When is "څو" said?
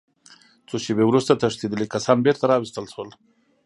0.67-0.75